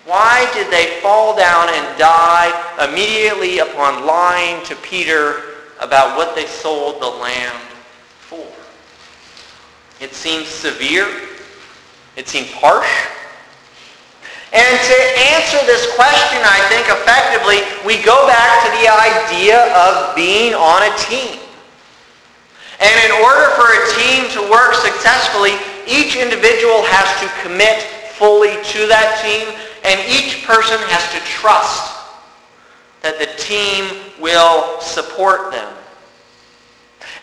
Why 0.05 0.49
did 0.53 0.69
they 0.69 0.99
fall 1.01 1.35
down 1.35 1.69
and 1.69 1.97
die 1.97 2.51
immediately 2.83 3.59
upon 3.59 4.05
lying 4.05 4.63
to 4.65 4.75
Peter 4.77 5.50
about 5.81 6.15
what 6.17 6.35
they 6.35 6.45
sold 6.45 7.01
the 7.01 7.09
land 7.09 7.59
for? 8.19 8.47
It 9.99 10.13
seems 10.13 10.47
severe. 10.47 11.07
It 12.15 12.27
seems 12.27 12.51
harsh. 12.51 12.89
And 14.53 14.67
to 14.67 14.97
answer 15.31 15.63
this 15.65 15.87
question, 15.95 16.43
I 16.43 16.59
think, 16.67 16.83
effectively, 16.91 17.63
we 17.87 18.03
go 18.03 18.27
back 18.27 18.67
to 18.67 18.69
the 18.83 18.87
idea 18.91 19.71
of 19.71 20.13
being 20.13 20.53
on 20.53 20.83
a 20.83 20.91
team. 21.07 21.39
And 22.81 22.95
in 23.05 23.11
order 23.23 23.47
for 23.55 23.69
a 23.69 23.81
team 23.95 24.27
to 24.35 24.51
work 24.51 24.73
successfully, 24.75 25.55
each 25.87 26.17
individual 26.17 26.83
has 26.83 27.07
to 27.23 27.27
commit 27.47 27.79
fully 28.19 28.59
to 28.75 28.87
that 28.91 29.21
team, 29.23 29.47
and 29.87 29.97
each 30.09 30.43
person 30.43 30.77
has 30.91 31.05
to 31.15 31.19
trust 31.23 31.95
that 33.01 33.17
the 33.19 33.31
team 33.39 34.10
will 34.21 34.79
support 34.79 35.51
them. 35.51 35.73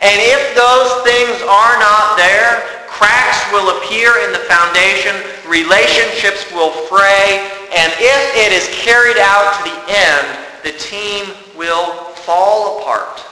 And 0.01 0.19
if 0.21 0.55
those 0.55 1.03
things 1.03 1.43
are 1.43 1.79
not 1.79 2.17
there, 2.17 2.63
cracks 2.87 3.51
will 3.53 3.79
appear 3.79 4.13
in 4.27 4.33
the 4.33 4.45
foundation, 4.47 5.15
relationships 5.49 6.51
will 6.53 6.71
fray, 6.87 7.51
and 7.75 7.93
if 7.99 8.23
it 8.37 8.53
is 8.53 8.69
carried 8.83 9.19
out 9.19 9.59
to 9.59 9.71
the 9.71 9.79
end, 9.89 10.39
the 10.63 10.73
team 10.79 11.35
will 11.57 11.95
fall 12.27 12.81
apart. 12.81 13.25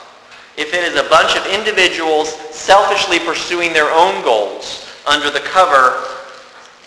If 0.57 0.73
it 0.73 0.83
is 0.83 0.99
a 0.99 1.07
bunch 1.09 1.35
of 1.37 1.45
individuals 1.47 2.33
selfishly 2.53 3.19
pursuing 3.19 3.73
their 3.73 3.91
own 3.91 4.23
goals 4.23 4.87
under 5.05 5.29
the 5.29 5.39
cover 5.39 6.03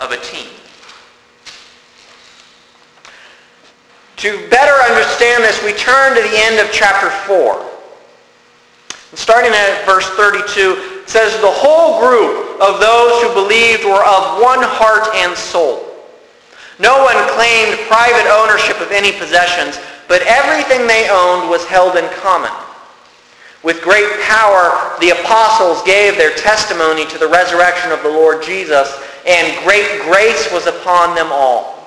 of 0.01 0.13
a 0.13 0.17
team. 0.19 0.60
To 4.21 4.37
better 4.51 4.77
understand 4.85 5.45
this, 5.45 5.65
we 5.65 5.73
turn 5.73 6.15
to 6.15 6.21
the 6.21 6.37
end 6.37 6.61
of 6.61 6.71
chapter 6.71 7.09
4. 7.25 7.57
Starting 9.17 9.51
at 9.51 9.87
verse 9.87 10.05
32, 10.11 11.01
it 11.01 11.09
says 11.09 11.41
the 11.41 11.49
whole 11.51 11.99
group 12.05 12.61
of 12.61 12.81
those 12.81 13.23
who 13.23 13.33
believed 13.33 13.83
were 13.83 14.05
of 14.05 14.37
one 14.37 14.61
heart 14.61 15.09
and 15.17 15.33
soul. 15.33 15.89
No 16.79 17.03
one 17.03 17.17
claimed 17.33 17.81
private 17.89 18.29
ownership 18.29 18.79
of 18.83 18.93
any 18.93 19.11
possessions, 19.13 19.81
but 20.07 20.21
everything 20.29 20.87
they 20.87 21.09
owned 21.09 21.49
was 21.49 21.65
held 21.65 21.97
in 21.97 22.05
common. 22.21 22.53
With 23.63 23.81
great 23.81 24.21
power, 24.21 25.01
the 25.01 25.17
apostles 25.17 25.83
gave 25.85 26.19
their 26.19 26.37
testimony 26.37 27.07
to 27.07 27.17
the 27.17 27.29
resurrection 27.29 27.91
of 27.91 28.03
the 28.03 28.13
Lord 28.13 28.43
Jesus, 28.43 29.01
and 29.27 29.65
great 29.65 30.03
grace 30.03 30.53
was 30.53 30.67
upon 30.67 31.15
them 31.15 31.33
all. 31.33 31.80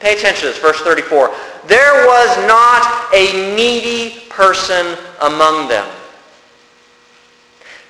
Pay 0.00 0.16
attention 0.16 0.40
to 0.40 0.46
this, 0.48 0.58
verse 0.58 0.80
34. 0.80 1.30
There 1.66 2.06
was 2.06 2.36
not 2.48 3.14
a 3.14 3.54
needy 3.54 4.20
person 4.30 4.96
among 5.20 5.68
them. 5.68 5.86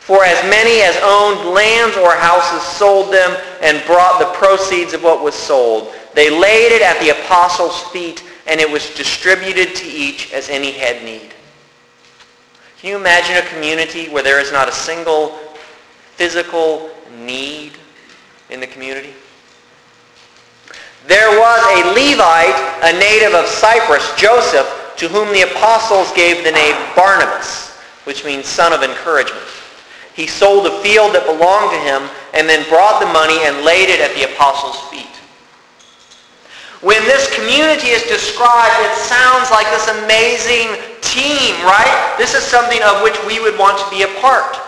For 0.00 0.24
as 0.24 0.42
many 0.50 0.80
as 0.82 0.98
owned 1.04 1.54
lands 1.54 1.96
or 1.96 2.16
houses 2.16 2.66
sold 2.66 3.12
them 3.12 3.40
and 3.62 3.86
brought 3.86 4.18
the 4.18 4.32
proceeds 4.36 4.92
of 4.92 5.04
what 5.04 5.22
was 5.22 5.36
sold. 5.36 5.94
They 6.14 6.30
laid 6.30 6.72
it 6.72 6.82
at 6.82 6.98
the 6.98 7.10
apostles' 7.10 7.80
feet, 7.92 8.24
and 8.48 8.60
it 8.60 8.68
was 8.68 8.92
distributed 8.96 9.76
to 9.76 9.86
each 9.86 10.32
as 10.32 10.48
any 10.48 10.72
had 10.72 11.04
need. 11.04 11.32
Can 12.80 12.90
you 12.90 12.96
imagine 12.96 13.36
a 13.36 13.48
community 13.50 14.08
where 14.08 14.24
there 14.24 14.40
is 14.40 14.50
not 14.50 14.68
a 14.68 14.72
single 14.72 15.38
physical 16.16 16.90
need 17.20 17.74
in 18.48 18.58
the 18.58 18.66
community? 18.66 19.14
There 21.10 21.42
was 21.42 21.58
a 21.74 21.90
Levite, 21.90 22.54
a 22.86 22.94
native 22.94 23.34
of 23.34 23.50
Cyprus, 23.50 24.14
Joseph, 24.14 24.94
to 24.94 25.08
whom 25.08 25.34
the 25.34 25.42
apostles 25.42 26.12
gave 26.14 26.44
the 26.44 26.54
name 26.54 26.78
Barnabas, 26.94 27.74
which 28.06 28.24
means 28.24 28.46
son 28.46 28.70
of 28.72 28.86
encouragement. 28.86 29.42
He 30.14 30.30
sold 30.30 30.70
a 30.70 30.78
field 30.86 31.18
that 31.18 31.26
belonged 31.26 31.74
to 31.74 31.82
him 31.82 32.06
and 32.30 32.46
then 32.46 32.62
brought 32.70 33.02
the 33.02 33.10
money 33.10 33.42
and 33.42 33.66
laid 33.66 33.90
it 33.90 33.98
at 33.98 34.14
the 34.14 34.30
apostles' 34.30 34.78
feet. 34.86 35.10
When 36.78 37.02
this 37.10 37.26
community 37.34 37.90
is 37.90 38.06
described, 38.06 38.78
it 38.86 38.94
sounds 38.94 39.50
like 39.50 39.66
this 39.74 39.90
amazing 40.06 40.78
team, 41.02 41.58
right? 41.66 42.14
This 42.22 42.38
is 42.38 42.46
something 42.46 42.78
of 42.86 43.02
which 43.02 43.18
we 43.26 43.42
would 43.42 43.58
want 43.58 43.82
to 43.82 43.86
be 43.90 44.06
a 44.06 44.12
part. 44.22 44.62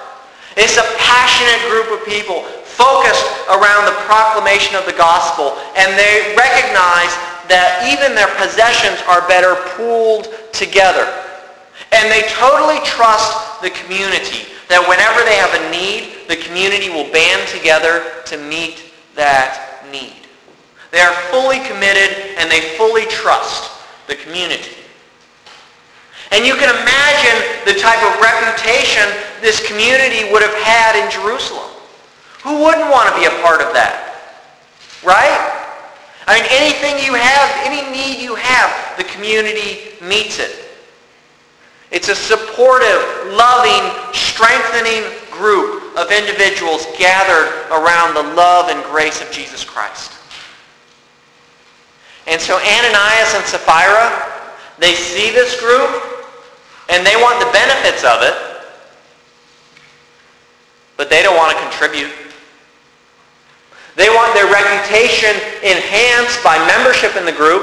It's 0.58 0.74
a 0.74 0.86
passionate 0.98 1.62
group 1.70 1.94
of 1.94 2.02
people 2.02 2.42
focused 2.76 3.26
around 3.48 3.84
the 3.84 3.96
proclamation 4.08 4.76
of 4.76 4.86
the 4.86 4.96
gospel, 4.96 5.56
and 5.76 5.92
they 5.96 6.32
recognize 6.36 7.12
that 7.52 7.84
even 7.84 8.16
their 8.16 8.30
possessions 8.40 9.02
are 9.08 9.26
better 9.28 9.56
pooled 9.76 10.32
together. 10.52 11.04
And 11.92 12.08
they 12.08 12.24
totally 12.32 12.80
trust 12.84 13.60
the 13.60 13.70
community 13.70 14.48
that 14.72 14.80
whenever 14.88 15.20
they 15.28 15.36
have 15.36 15.52
a 15.52 15.62
need, 15.68 16.28
the 16.28 16.40
community 16.40 16.88
will 16.88 17.10
band 17.12 17.44
together 17.48 18.24
to 18.32 18.38
meet 18.38 18.88
that 19.14 19.84
need. 19.92 20.24
They 20.92 21.00
are 21.00 21.12
fully 21.28 21.60
committed 21.68 22.36
and 22.40 22.50
they 22.50 22.76
fully 22.76 23.04
trust 23.12 23.68
the 24.06 24.16
community. 24.16 24.76
And 26.32 26.46
you 26.46 26.56
can 26.56 26.72
imagine 26.72 27.36
the 27.68 27.76
type 27.76 28.00
of 28.00 28.16
reputation 28.20 29.04
this 29.40 29.60
community 29.60 30.32
would 30.32 30.40
have 30.40 30.56
had 30.64 30.96
in 30.96 31.10
Jerusalem. 31.12 31.71
Who 32.42 32.64
wouldn't 32.64 32.90
want 32.90 33.08
to 33.08 33.14
be 33.18 33.26
a 33.26 33.42
part 33.42 33.60
of 33.62 33.72
that? 33.74 34.18
Right? 35.04 35.62
I 36.26 36.38
mean, 36.38 36.46
anything 36.50 37.04
you 37.04 37.14
have, 37.14 37.50
any 37.66 37.82
need 37.90 38.22
you 38.22 38.34
have, 38.34 38.70
the 38.96 39.04
community 39.04 39.98
meets 40.02 40.38
it. 40.38 40.62
It's 41.90 42.08
a 42.08 42.14
supportive, 42.14 43.02
loving, 43.34 43.82
strengthening 44.14 45.04
group 45.30 45.96
of 45.96 46.10
individuals 46.10 46.86
gathered 46.98 47.52
around 47.70 48.14
the 48.14 48.34
love 48.34 48.70
and 48.70 48.82
grace 48.84 49.20
of 49.20 49.30
Jesus 49.30 49.62
Christ. 49.62 50.12
And 52.26 52.40
so 52.40 52.56
Ananias 52.56 53.34
and 53.34 53.44
Sapphira, 53.44 54.08
they 54.78 54.94
see 54.94 55.30
this 55.30 55.60
group 55.60 55.90
and 56.88 57.06
they 57.06 57.16
want 57.16 57.44
the 57.44 57.50
benefits 57.52 58.04
of 58.04 58.22
it, 58.22 58.34
but 60.96 61.10
they 61.10 61.22
don't 61.22 61.36
want 61.36 61.56
to 61.56 61.62
contribute. 61.62 62.10
Their 64.42 64.50
reputation 64.50 65.38
enhanced 65.62 66.42
by 66.42 66.58
membership 66.66 67.14
in 67.14 67.24
the 67.24 67.30
group, 67.30 67.62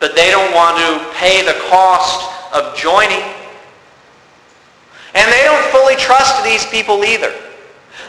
but 0.00 0.16
they 0.16 0.32
don't 0.32 0.52
want 0.52 0.74
to 0.82 1.14
pay 1.14 1.46
the 1.46 1.54
cost 1.70 2.26
of 2.52 2.76
joining. 2.76 3.22
And 5.14 5.30
they 5.30 5.44
don't 5.44 5.62
fully 5.70 5.94
trust 5.94 6.42
these 6.42 6.66
people 6.66 7.04
either. 7.04 7.30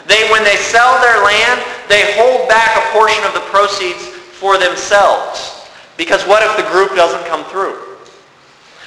They, 0.08 0.26
when 0.32 0.42
they 0.42 0.56
sell 0.56 1.00
their 1.00 1.22
land, 1.22 1.62
they 1.88 2.18
hold 2.18 2.48
back 2.48 2.74
a 2.74 2.98
portion 2.98 3.22
of 3.22 3.32
the 3.32 3.46
proceeds 3.46 4.02
for 4.02 4.58
themselves. 4.58 5.70
Because 5.96 6.26
what 6.26 6.42
if 6.42 6.56
the 6.56 6.68
group 6.72 6.96
doesn't 6.96 7.24
come 7.26 7.44
through? 7.44 7.78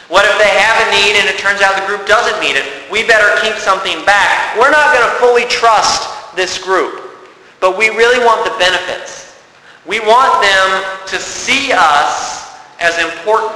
What 0.10 0.26
if 0.26 0.38
they 0.38 0.52
have 0.52 0.76
a 0.84 0.92
need 0.92 1.16
and 1.16 1.30
it 1.30 1.40
turns 1.40 1.62
out 1.62 1.80
the 1.80 1.88
group 1.88 2.06
doesn't 2.08 2.42
need 2.44 2.58
it? 2.58 2.92
We 2.92 3.08
better 3.08 3.40
keep 3.40 3.56
something 3.56 4.04
back. 4.04 4.58
We're 4.58 4.70
not 4.70 4.94
going 4.94 5.08
to 5.08 5.16
fully 5.16 5.46
trust 5.46 6.36
this 6.36 6.62
group, 6.62 7.03
but 7.64 7.80
we 7.80 7.88
really 7.88 8.20
want 8.20 8.44
the 8.44 8.52
benefits. 8.60 9.40
We 9.88 10.04
want 10.04 10.44
them 10.44 10.68
to 11.08 11.16
see 11.16 11.72
us 11.72 12.60
as 12.84 12.92
important. 13.00 13.56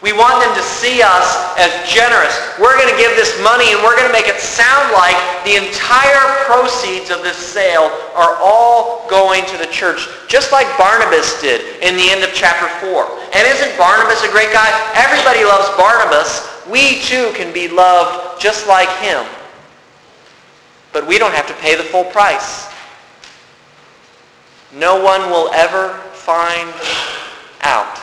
We 0.00 0.16
want 0.16 0.40
them 0.40 0.56
to 0.56 0.64
see 0.64 1.04
us 1.04 1.36
as 1.60 1.68
generous. 1.84 2.32
We're 2.56 2.80
going 2.80 2.88
to 2.88 2.96
give 2.96 3.12
this 3.12 3.36
money 3.44 3.76
and 3.76 3.84
we're 3.84 3.92
going 3.92 4.08
to 4.08 4.16
make 4.16 4.24
it 4.24 4.40
sound 4.40 4.88
like 4.96 5.12
the 5.44 5.60
entire 5.60 6.48
proceeds 6.48 7.12
of 7.12 7.20
this 7.20 7.36
sale 7.36 7.92
are 8.16 8.40
all 8.40 9.04
going 9.04 9.44
to 9.52 9.58
the 9.60 9.68
church, 9.68 10.08
just 10.32 10.50
like 10.50 10.64
Barnabas 10.80 11.38
did 11.38 11.60
in 11.84 11.92
the 12.00 12.08
end 12.08 12.24
of 12.24 12.32
chapter 12.32 12.72
4. 12.88 13.04
And 13.36 13.44
isn't 13.44 13.76
Barnabas 13.76 14.24
a 14.24 14.32
great 14.32 14.48
guy? 14.56 14.72
Everybody 14.96 15.44
loves 15.44 15.68
Barnabas. 15.76 16.40
We 16.72 17.04
too 17.04 17.36
can 17.36 17.52
be 17.52 17.68
loved 17.68 18.40
just 18.40 18.66
like 18.66 18.88
him. 19.04 19.28
But 20.94 21.06
we 21.06 21.18
don't 21.18 21.34
have 21.34 21.46
to 21.48 21.54
pay 21.60 21.76
the 21.76 21.84
full 21.84 22.04
price. 22.04 22.72
No 24.74 25.02
one 25.02 25.30
will 25.30 25.50
ever 25.52 25.94
find 26.12 26.72
out. 27.62 28.00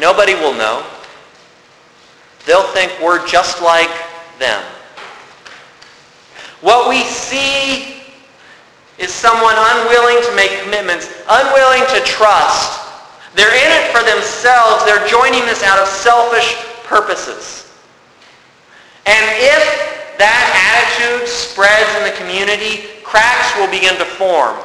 Nobody 0.00 0.34
will 0.34 0.54
know. 0.54 0.84
They'll 2.46 2.66
think 2.72 2.92
we're 3.00 3.26
just 3.26 3.62
like 3.62 3.90
them. 4.38 4.62
What 6.60 6.88
we 6.88 7.02
see 7.02 8.02
is 8.98 9.12
someone 9.12 9.54
unwilling 9.56 10.22
to 10.22 10.36
make 10.36 10.50
commitments, 10.62 11.10
unwilling 11.28 11.82
to 11.94 12.00
trust. 12.04 12.80
They're 13.34 13.54
in 13.54 13.72
it 13.72 13.90
for 13.90 14.04
themselves. 14.04 14.84
They're 14.84 15.06
joining 15.08 15.44
this 15.46 15.62
out 15.62 15.78
of 15.78 15.88
selfish 15.88 16.54
purposes. 16.84 17.72
And 19.06 19.24
if 19.36 20.16
that 20.18 20.46
attitude 20.54 21.28
spreads 21.28 21.90
in 21.98 22.04
the 22.04 22.16
community, 22.18 23.01
cracks 23.12 23.52
will 23.60 23.68
begin 23.68 23.96
to 24.00 24.08
form. 24.16 24.56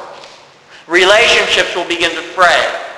Relationships 0.88 1.76
will 1.76 1.86
begin 1.86 2.10
to 2.12 2.22
fray 2.32 2.88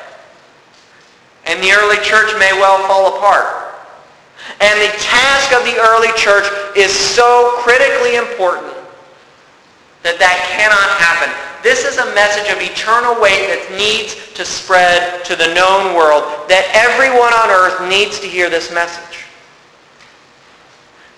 and 1.50 1.62
the 1.62 1.72
early 1.72 1.96
church 2.04 2.30
may 2.38 2.52
well 2.54 2.78
fall 2.86 3.16
apart. 3.16 3.74
And 4.60 4.80
the 4.80 4.92
task 5.02 5.52
of 5.52 5.64
the 5.64 5.76
early 5.82 6.12
church 6.16 6.46
is 6.76 6.92
so 6.92 7.58
critically 7.58 8.16
important 8.16 8.72
that 10.02 10.18
that 10.22 10.38
cannot 10.54 10.88
happen. 11.02 11.28
This 11.62 11.84
is 11.84 11.98
a 11.98 12.14
message 12.14 12.50
of 12.52 12.62
eternal 12.62 13.20
weight 13.20 13.50
that 13.50 13.66
needs 13.76 14.14
to 14.34 14.44
spread 14.44 15.24
to 15.24 15.34
the 15.34 15.52
known 15.52 15.94
world, 15.94 16.24
that 16.48 16.70
everyone 16.72 17.34
on 17.34 17.50
earth 17.50 17.90
needs 17.90 18.20
to 18.20 18.26
hear 18.26 18.48
this 18.48 18.72
message. 18.72 19.26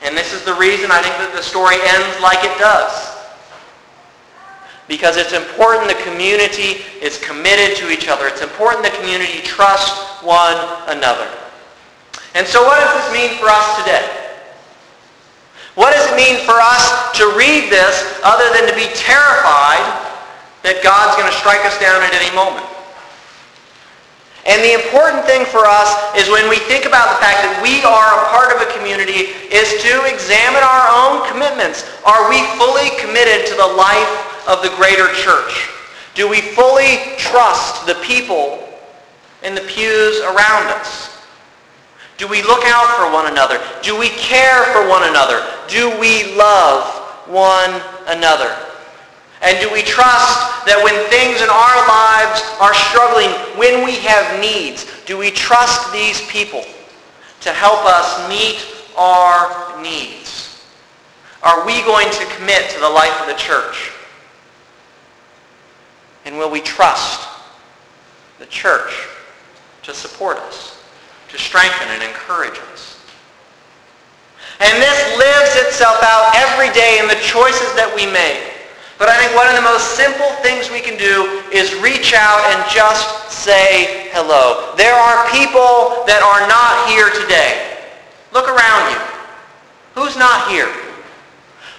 And 0.02 0.16
this 0.16 0.32
is 0.32 0.44
the 0.44 0.54
reason 0.54 0.90
I 0.90 1.02
think 1.02 1.14
that 1.20 1.32
the 1.36 1.44
story 1.44 1.76
ends 1.76 2.20
like 2.24 2.42
it 2.42 2.58
does 2.58 3.11
because 4.88 5.16
it's 5.16 5.32
important 5.32 5.88
the 5.88 6.02
community 6.04 6.82
is 7.00 7.18
committed 7.18 7.76
to 7.78 7.90
each 7.90 8.08
other. 8.08 8.26
It's 8.26 8.42
important 8.42 8.84
the 8.84 8.96
community 8.98 9.40
trust 9.42 10.22
one 10.22 10.56
another. 10.88 11.28
And 12.34 12.46
so 12.46 12.62
what 12.64 12.80
does 12.80 12.92
this 12.96 13.08
mean 13.12 13.38
for 13.38 13.46
us 13.48 13.78
today? 13.78 14.04
What 15.74 15.92
does 15.96 16.04
it 16.12 16.16
mean 16.16 16.36
for 16.44 16.56
us 16.60 17.12
to 17.16 17.32
read 17.36 17.72
this 17.72 18.20
other 18.24 18.44
than 18.52 18.68
to 18.68 18.76
be 18.76 18.92
terrified 18.92 19.80
that 20.64 20.84
God's 20.84 21.16
going 21.16 21.28
to 21.28 21.38
strike 21.38 21.64
us 21.64 21.78
down 21.80 22.04
at 22.04 22.12
any 22.12 22.28
moment? 22.36 22.68
And 24.44 24.58
the 24.58 24.74
important 24.74 25.22
thing 25.22 25.46
for 25.46 25.62
us 25.64 25.94
is 26.18 26.26
when 26.26 26.50
we 26.50 26.58
think 26.66 26.84
about 26.84 27.14
the 27.14 27.20
fact 27.22 27.46
that 27.46 27.54
we 27.62 27.78
are 27.86 28.10
a 28.10 28.26
part 28.34 28.50
of 28.50 28.58
a 28.58 28.68
community 28.74 29.38
is 29.54 29.78
to 29.86 29.92
examine 30.10 30.66
our 30.66 30.86
own 30.90 31.22
commitments. 31.30 31.86
Are 32.02 32.26
we 32.26 32.42
fully 32.58 32.90
committed 32.98 33.46
to 33.46 33.54
the 33.54 33.70
life 33.78 34.31
of 34.48 34.62
the 34.62 34.72
greater 34.76 35.12
church? 35.14 35.70
Do 36.14 36.28
we 36.28 36.40
fully 36.40 36.98
trust 37.16 37.86
the 37.86 37.94
people 38.02 38.68
in 39.42 39.54
the 39.54 39.62
pews 39.62 40.20
around 40.20 40.68
us? 40.68 41.12
Do 42.18 42.28
we 42.28 42.42
look 42.42 42.64
out 42.66 42.96
for 42.96 43.12
one 43.12 43.30
another? 43.30 43.60
Do 43.82 43.98
we 43.98 44.08
care 44.10 44.64
for 44.72 44.88
one 44.88 45.08
another? 45.08 45.44
Do 45.68 45.98
we 45.98 46.36
love 46.36 46.84
one 47.26 47.80
another? 48.06 48.54
And 49.42 49.58
do 49.58 49.72
we 49.72 49.82
trust 49.82 50.66
that 50.66 50.78
when 50.84 50.94
things 51.10 51.42
in 51.42 51.50
our 51.50 51.78
lives 51.90 52.46
are 52.62 52.74
struggling, 52.74 53.30
when 53.58 53.84
we 53.84 53.96
have 54.06 54.40
needs, 54.40 54.86
do 55.04 55.18
we 55.18 55.30
trust 55.30 55.92
these 55.92 56.22
people 56.28 56.62
to 57.40 57.50
help 57.50 57.84
us 57.84 58.28
meet 58.28 58.62
our 58.96 59.82
needs? 59.82 60.62
Are 61.42 61.66
we 61.66 61.82
going 61.82 62.08
to 62.08 62.24
commit 62.36 62.70
to 62.70 62.78
the 62.78 62.88
life 62.88 63.18
of 63.20 63.26
the 63.26 63.34
church? 63.34 63.91
And 66.24 66.38
will 66.38 66.50
we 66.50 66.60
trust 66.60 67.28
the 68.38 68.46
church 68.46 69.08
to 69.82 69.94
support 69.94 70.38
us, 70.38 70.82
to 71.28 71.38
strengthen 71.38 71.88
and 71.88 72.02
encourage 72.02 72.58
us? 72.72 73.00
And 74.60 74.78
this 74.78 75.18
lives 75.18 75.56
itself 75.66 75.98
out 76.02 76.30
every 76.36 76.70
day 76.70 77.00
in 77.02 77.08
the 77.08 77.18
choices 77.18 77.74
that 77.74 77.90
we 77.90 78.06
make. 78.06 78.38
But 78.98 79.10
I 79.10 79.18
think 79.18 79.34
one 79.34 79.50
of 79.50 79.58
the 79.58 79.66
most 79.66 79.98
simple 79.98 80.30
things 80.46 80.70
we 80.70 80.78
can 80.78 80.94
do 80.94 81.42
is 81.50 81.74
reach 81.82 82.14
out 82.14 82.38
and 82.54 82.62
just 82.70 83.34
say 83.34 84.06
hello. 84.14 84.78
There 84.78 84.94
are 84.94 85.26
people 85.34 86.06
that 86.06 86.22
are 86.22 86.46
not 86.46 86.86
here 86.86 87.10
today. 87.10 87.82
Look 88.30 88.46
around 88.46 88.94
you. 88.94 89.00
Who's 89.98 90.14
not 90.14 90.46
here? 90.46 90.70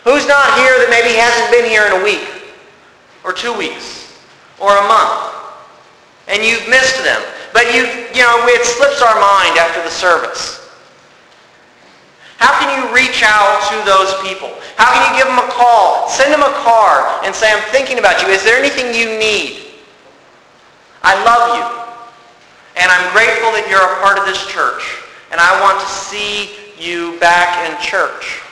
Who's 0.04 0.28
not 0.28 0.60
here 0.60 0.76
that 0.84 0.92
maybe 0.92 1.16
hasn't 1.16 1.48
been 1.56 1.64
here 1.64 1.88
in 1.88 2.02
a 2.02 2.04
week 2.04 2.28
or 3.24 3.32
two 3.32 3.56
weeks? 3.56 4.03
Or 4.60 4.72
a 4.72 4.86
month. 4.88 5.34
And 6.28 6.44
you've 6.44 6.68
missed 6.70 7.04
them. 7.04 7.22
But 7.54 7.74
you, 7.74 7.86
you 8.16 8.24
know, 8.26 8.46
it 8.50 8.66
slips 8.66 9.02
our 9.02 9.16
mind 9.20 9.58
after 9.58 9.82
the 9.84 9.92
service. 9.92 10.64
How 12.38 12.60
can 12.60 12.68
you 12.76 12.94
reach 12.94 13.24
out 13.24 13.64
to 13.72 13.76
those 13.88 14.12
people? 14.28 14.52
How 14.76 14.92
can 14.92 15.02
you 15.08 15.24
give 15.24 15.28
them 15.32 15.40
a 15.40 15.50
call? 15.54 16.10
Send 16.10 16.34
them 16.34 16.42
a 16.42 16.52
card 16.66 17.24
and 17.24 17.34
say, 17.34 17.52
I'm 17.52 17.64
thinking 17.72 18.00
about 18.00 18.22
you. 18.22 18.28
Is 18.28 18.44
there 18.44 18.58
anything 18.58 18.92
you 18.92 19.18
need? 19.18 19.80
I 21.04 21.16
love 21.24 21.56
you. 21.56 21.64
And 22.76 22.92
I'm 22.92 23.14
grateful 23.14 23.56
that 23.56 23.64
you're 23.70 23.80
a 23.80 24.02
part 24.04 24.20
of 24.20 24.26
this 24.26 24.44
church. 24.52 24.84
And 25.32 25.40
I 25.40 25.56
want 25.62 25.80
to 25.80 25.88
see 25.88 26.52
you 26.76 27.20
back 27.20 27.64
in 27.64 27.80
church. 27.80 28.44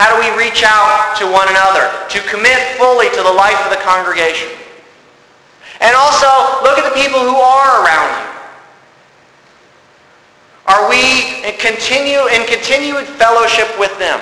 How 0.00 0.08
do 0.10 0.16
we 0.18 0.32
reach 0.34 0.64
out 0.64 1.14
to 1.20 1.28
one 1.28 1.46
another 1.52 1.92
to 2.10 2.18
commit 2.32 2.58
fully 2.80 3.10
to 3.10 3.20
the 3.22 3.34
life 3.34 3.60
of 3.62 3.70
the 3.70 3.82
congregation? 3.84 4.48
And 5.80 5.96
also, 5.96 6.28
look 6.62 6.78
at 6.78 6.86
the 6.86 6.94
people 6.94 7.20
who 7.20 7.36
are 7.36 7.84
around 7.84 8.10
you. 8.20 8.34
Are 10.66 10.88
we 10.88 11.44
in 11.44 11.58
continue 11.58 12.24
in 12.32 12.46
continued 12.46 13.04
fellowship 13.04 13.68
with 13.78 13.92
them? 13.98 14.20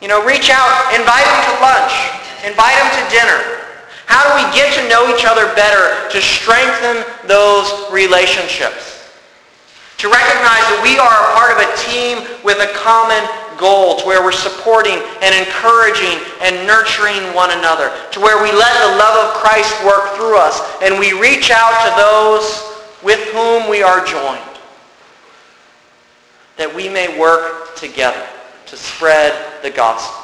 You 0.00 0.08
know, 0.08 0.24
reach 0.24 0.50
out, 0.50 0.94
invite 0.96 1.24
them 1.28 1.40
to 1.44 1.54
lunch, 1.60 1.94
invite 2.42 2.74
them 2.80 2.90
to 2.98 3.04
dinner. 3.12 3.38
How 4.06 4.26
do 4.26 4.42
we 4.42 4.48
get 4.56 4.74
to 4.74 4.88
know 4.88 5.14
each 5.14 5.24
other 5.24 5.46
better 5.54 6.10
to 6.10 6.18
strengthen 6.20 7.04
those 7.28 7.70
relationships? 7.92 9.06
To 9.98 10.08
recognize 10.08 10.64
that 10.72 10.80
we 10.82 10.98
are 10.98 11.14
a 11.14 11.30
part 11.36 11.52
of 11.54 11.60
a 11.60 11.70
team 11.86 12.24
with 12.42 12.58
a 12.58 12.72
common 12.74 13.22
goal, 13.60 13.96
to 13.96 14.06
where 14.06 14.24
we're 14.24 14.32
supporting 14.32 14.98
and 15.22 15.34
encouraging 15.46 16.18
and 16.40 16.66
nurturing 16.66 17.34
one 17.34 17.50
another, 17.56 17.92
to 18.10 18.18
where 18.18 18.42
we 18.42 18.50
let 18.50 18.72
the 18.80 18.96
love 18.96 19.28
of 19.28 19.34
Christ 19.42 19.70
work 19.84 20.16
through 20.16 20.38
us 20.38 20.58
and 20.82 20.98
we 20.98 21.12
reach 21.12 21.50
out 21.52 21.76
to 21.84 21.90
those 22.00 22.64
with 23.04 23.20
whom 23.32 23.68
we 23.70 23.82
are 23.82 24.04
joined. 24.04 24.40
that 26.56 26.74
we 26.74 26.90
may 26.90 27.18
work 27.18 27.74
together 27.74 28.26
to 28.66 28.76
spread 28.76 29.32
the 29.62 29.70
gospel. 29.70 30.19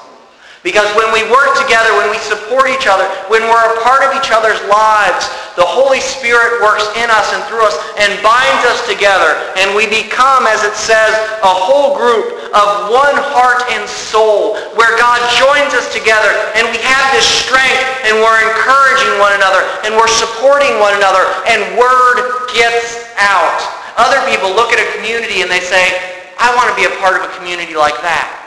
Because 0.66 0.90
when 0.98 1.06
we 1.14 1.22
work 1.30 1.54
together, 1.62 1.94
when 1.94 2.10
we 2.10 2.18
support 2.18 2.66
each 2.66 2.90
other, 2.90 3.06
when 3.30 3.46
we're 3.46 3.66
a 3.70 3.78
part 3.86 4.02
of 4.02 4.10
each 4.18 4.34
other's 4.34 4.58
lives, 4.66 5.30
the 5.54 5.62
Holy 5.62 6.02
Spirit 6.02 6.58
works 6.58 6.90
in 6.98 7.06
us 7.06 7.30
and 7.30 7.38
through 7.46 7.62
us 7.62 7.78
and 8.02 8.10
binds 8.18 8.66
us 8.66 8.82
together. 8.90 9.38
And 9.62 9.78
we 9.78 9.86
become, 9.86 10.42
as 10.50 10.66
it 10.66 10.74
says, 10.74 11.14
a 11.46 11.54
whole 11.54 11.94
group 11.94 12.50
of 12.50 12.90
one 12.90 13.14
heart 13.30 13.62
and 13.78 13.86
soul 13.86 14.58
where 14.74 14.90
God 14.98 15.22
joins 15.38 15.70
us 15.70 15.86
together 15.94 16.34
and 16.58 16.66
we 16.74 16.82
have 16.82 17.06
this 17.14 17.30
strength 17.30 17.86
and 18.02 18.18
we're 18.18 18.42
encouraging 18.50 19.22
one 19.22 19.38
another 19.38 19.62
and 19.86 19.94
we're 19.94 20.10
supporting 20.10 20.82
one 20.82 20.98
another 20.98 21.30
and 21.46 21.62
word 21.78 22.50
gets 22.50 23.06
out. 23.22 23.62
Other 23.94 24.18
people 24.26 24.50
look 24.50 24.74
at 24.74 24.82
a 24.82 24.88
community 24.98 25.46
and 25.46 25.48
they 25.48 25.62
say, 25.62 25.94
I 26.42 26.50
want 26.58 26.74
to 26.74 26.74
be 26.74 26.90
a 26.90 26.94
part 26.98 27.22
of 27.22 27.22
a 27.22 27.30
community 27.38 27.78
like 27.78 28.02
that 28.02 28.45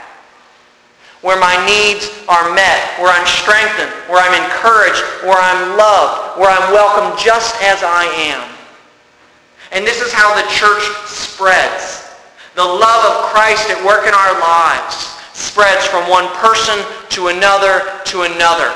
where 1.21 1.39
my 1.39 1.55
needs 1.67 2.07
are 2.29 2.53
met, 2.55 2.79
where 2.99 3.11
I'm 3.11 3.27
strengthened, 3.27 3.91
where 4.07 4.23
I'm 4.23 4.35
encouraged, 4.39 5.03
where 5.27 5.35
I'm 5.35 5.75
loved, 5.75 6.39
where 6.39 6.49
I'm 6.49 6.71
welcomed 6.71 7.19
just 7.19 7.55
as 7.61 7.83
I 7.83 8.05
am. 8.31 8.47
And 9.71 9.85
this 9.85 10.01
is 10.01 10.13
how 10.13 10.33
the 10.35 10.47
church 10.47 10.83
spreads. 11.05 12.07
The 12.55 12.63
love 12.63 13.03
of 13.05 13.29
Christ 13.31 13.69
at 13.69 13.83
work 13.85 14.07
in 14.07 14.13
our 14.13 14.39
lives 14.39 15.19
spreads 15.33 15.85
from 15.85 16.09
one 16.09 16.27
person 16.39 16.79
to 17.09 17.27
another 17.27 17.83
to 18.15 18.23
another. 18.23 18.73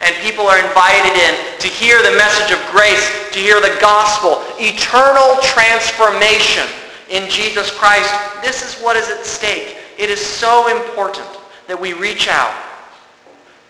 And 0.00 0.14
people 0.20 0.46
are 0.46 0.60
invited 0.60 1.16
in 1.16 1.34
to 1.60 1.68
hear 1.68 2.02
the 2.02 2.16
message 2.16 2.52
of 2.52 2.60
grace, 2.70 3.08
to 3.32 3.38
hear 3.38 3.60
the 3.60 3.76
gospel, 3.80 4.44
eternal 4.60 5.40
transformation 5.40 6.68
in 7.08 7.28
Jesus 7.30 7.70
Christ. 7.70 8.12
This 8.42 8.62
is 8.62 8.80
what 8.82 8.96
is 8.96 9.08
at 9.08 9.24
stake. 9.24 9.78
It 9.98 10.10
is 10.10 10.20
so 10.20 10.68
important 10.68 11.26
that 11.66 11.80
we 11.80 11.92
reach 11.92 12.28
out 12.28 12.52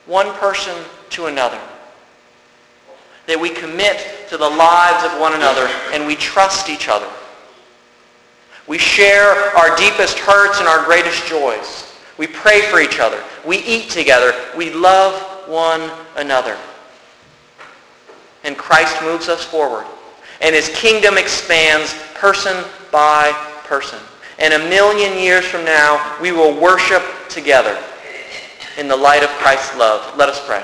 one 0.06 0.32
person 0.34 0.74
to 1.10 1.26
another. 1.26 1.60
That 3.26 3.40
we 3.40 3.50
commit 3.50 4.28
to 4.28 4.36
the 4.36 4.48
lives 4.48 5.04
of 5.04 5.20
one 5.20 5.34
another 5.34 5.68
and 5.92 6.06
we 6.06 6.16
trust 6.16 6.68
each 6.68 6.88
other. 6.88 7.08
We 8.66 8.78
share 8.78 9.56
our 9.56 9.76
deepest 9.76 10.18
hurts 10.18 10.58
and 10.58 10.68
our 10.68 10.84
greatest 10.84 11.26
joys. 11.26 11.92
We 12.16 12.26
pray 12.26 12.62
for 12.62 12.80
each 12.80 13.00
other. 13.00 13.22
We 13.44 13.58
eat 13.58 13.90
together. 13.90 14.34
We 14.56 14.72
love 14.72 15.20
one 15.48 15.90
another. 16.16 16.56
And 18.44 18.56
Christ 18.56 19.02
moves 19.02 19.28
us 19.28 19.44
forward. 19.44 19.86
And 20.40 20.54
his 20.54 20.68
kingdom 20.70 21.18
expands 21.18 21.94
person 22.14 22.64
by 22.90 23.32
person. 23.64 23.98
And 24.38 24.54
a 24.54 24.68
million 24.68 25.18
years 25.18 25.44
from 25.44 25.64
now, 25.64 26.18
we 26.20 26.32
will 26.32 26.58
worship 26.60 27.02
together 27.28 27.78
in 28.78 28.88
the 28.88 28.96
light 28.96 29.22
of 29.22 29.30
Christ's 29.38 29.76
love. 29.76 30.16
Let 30.16 30.28
us 30.28 30.44
pray. 30.46 30.62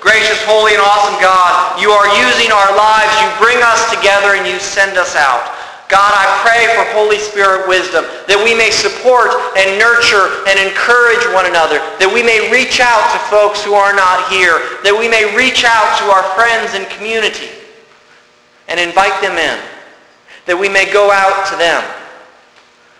Gracious, 0.00 0.42
holy, 0.46 0.74
and 0.74 0.82
awesome 0.82 1.14
God, 1.22 1.78
you 1.78 1.90
are 1.90 2.10
using 2.18 2.50
our 2.50 2.74
lives. 2.74 3.10
You 3.22 3.30
bring 3.38 3.62
us 3.62 3.86
together 3.94 4.34
and 4.34 4.46
you 4.46 4.58
send 4.58 4.98
us 4.98 5.14
out. 5.14 5.46
God, 5.86 6.10
I 6.10 6.26
pray 6.42 6.66
for 6.74 6.82
Holy 6.96 7.18
Spirit 7.18 7.68
wisdom 7.68 8.02
that 8.24 8.40
we 8.40 8.56
may 8.56 8.72
support 8.72 9.30
and 9.54 9.78
nurture 9.78 10.42
and 10.48 10.58
encourage 10.58 11.22
one 11.36 11.46
another, 11.46 11.78
that 12.02 12.08
we 12.08 12.24
may 12.24 12.50
reach 12.50 12.80
out 12.80 13.12
to 13.14 13.18
folks 13.30 13.62
who 13.62 13.78
are 13.78 13.92
not 13.92 14.26
here, 14.32 14.58
that 14.82 14.94
we 14.94 15.06
may 15.06 15.28
reach 15.36 15.68
out 15.68 15.86
to 16.00 16.04
our 16.10 16.24
friends 16.32 16.74
and 16.74 16.88
community 16.96 17.52
and 18.72 18.80
invite 18.80 19.14
them 19.20 19.36
in, 19.36 19.58
that 20.48 20.56
we 20.56 20.66
may 20.66 20.88
go 20.90 21.12
out 21.12 21.46
to 21.52 21.54
them 21.60 21.84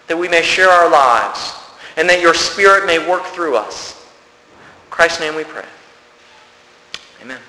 that 0.08 0.16
we 0.16 0.28
may 0.28 0.42
share 0.42 0.68
our 0.68 0.90
lives, 0.90 1.54
and 1.96 2.08
that 2.08 2.20
your 2.20 2.34
Spirit 2.34 2.86
may 2.86 2.98
work 3.08 3.24
through 3.26 3.56
us. 3.56 4.06
In 4.84 4.90
Christ's 4.90 5.20
name 5.20 5.34
we 5.34 5.44
pray. 5.44 5.64
Amen. 7.22 7.40